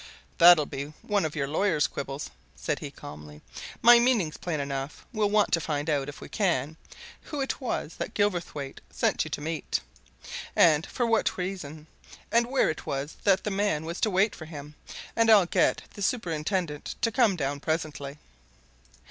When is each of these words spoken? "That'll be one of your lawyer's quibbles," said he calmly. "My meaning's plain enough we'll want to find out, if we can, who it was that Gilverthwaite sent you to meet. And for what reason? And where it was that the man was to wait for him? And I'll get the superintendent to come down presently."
"That'll 0.39 0.65
be 0.65 0.85
one 1.03 1.25
of 1.25 1.35
your 1.35 1.47
lawyer's 1.47 1.85
quibbles," 1.85 2.31
said 2.55 2.79
he 2.79 2.89
calmly. 2.89 3.43
"My 3.83 3.99
meaning's 3.99 4.35
plain 4.35 4.59
enough 4.59 5.05
we'll 5.13 5.29
want 5.29 5.51
to 5.51 5.61
find 5.61 5.91
out, 5.91 6.09
if 6.09 6.21
we 6.21 6.27
can, 6.27 6.75
who 7.25 7.39
it 7.39 7.61
was 7.61 7.97
that 7.99 8.15
Gilverthwaite 8.15 8.81
sent 8.89 9.23
you 9.25 9.29
to 9.29 9.39
meet. 9.41 9.79
And 10.55 10.87
for 10.87 11.05
what 11.05 11.37
reason? 11.37 11.85
And 12.31 12.47
where 12.47 12.71
it 12.71 12.87
was 12.87 13.17
that 13.25 13.43
the 13.43 13.51
man 13.51 13.85
was 13.85 14.01
to 14.01 14.09
wait 14.09 14.33
for 14.33 14.45
him? 14.45 14.73
And 15.15 15.29
I'll 15.29 15.45
get 15.45 15.83
the 15.93 16.01
superintendent 16.01 16.95
to 17.03 17.11
come 17.11 17.35
down 17.35 17.59
presently." 17.59 18.17